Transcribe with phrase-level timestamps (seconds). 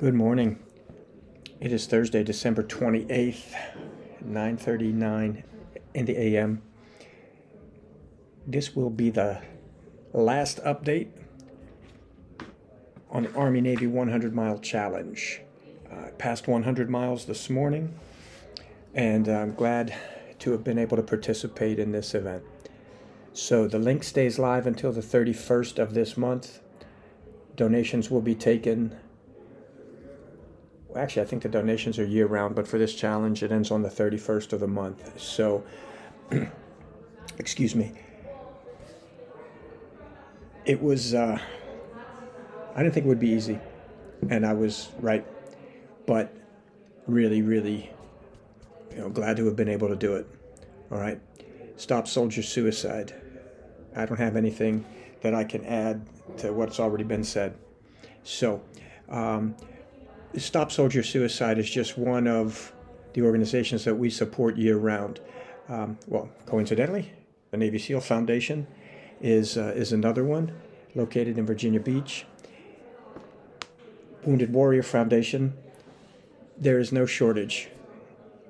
[0.00, 0.58] Good morning.
[1.60, 3.54] It is Thursday, December 28th,
[4.24, 5.42] 9:39
[5.92, 6.62] in the AM.
[8.46, 9.42] This will be the
[10.14, 11.08] last update
[13.10, 15.42] on the Army Navy 100 mile challenge.
[15.92, 17.92] I uh, passed 100 miles this morning,
[18.94, 19.94] and I'm glad
[20.38, 22.42] to have been able to participate in this event.
[23.34, 26.60] So the link stays live until the 31st of this month.
[27.54, 28.96] Donations will be taken
[30.96, 33.82] actually, I think the donations are year round, but for this challenge, it ends on
[33.82, 35.20] the 31st of the month.
[35.20, 35.64] So,
[37.38, 37.92] excuse me.
[40.64, 41.38] It was, uh,
[42.74, 43.58] I didn't think it would be easy,
[44.28, 45.26] and I was right,
[46.06, 46.34] but
[47.06, 47.90] really, really,
[48.92, 50.26] you know, glad to have been able to do it.
[50.90, 51.20] All right.
[51.76, 53.14] Stop soldier suicide.
[53.96, 54.84] I don't have anything
[55.22, 56.06] that I can add
[56.38, 57.54] to what's already been said.
[58.22, 58.62] So,
[59.08, 59.54] um,
[60.36, 62.72] Stop Soldier Suicide is just one of
[63.14, 65.18] the organizations that we support year round.
[65.68, 67.12] Um, well, coincidentally,
[67.50, 68.68] the Navy SEAL Foundation
[69.20, 70.52] is, uh, is another one
[70.94, 72.26] located in Virginia Beach.
[74.24, 75.54] Wounded Warrior Foundation,
[76.56, 77.68] there is no shortage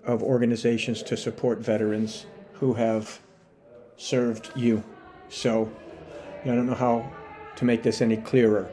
[0.04, 3.20] of organizations to support veterans who have
[3.96, 4.84] served you.
[5.30, 5.72] So
[6.44, 7.10] I don't know how
[7.56, 8.70] to make this any clearer.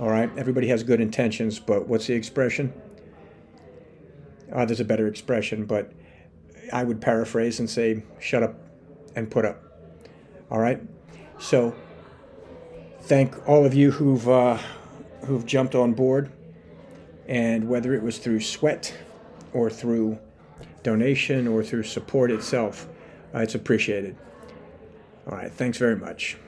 [0.00, 2.72] All right, everybody has good intentions, but what's the expression?
[4.50, 5.92] Uh, there's a better expression, but
[6.72, 8.54] I would paraphrase and say, shut up
[9.14, 9.62] and put up.
[10.50, 10.80] All right?
[11.38, 11.74] So,
[13.02, 14.56] thank all of you who've, uh,
[15.26, 16.32] who've jumped on board,
[17.28, 18.96] and whether it was through sweat
[19.52, 20.18] or through
[20.82, 22.88] donation or through support itself,
[23.34, 24.16] uh, it's appreciated.
[25.26, 26.38] All right, thanks very much.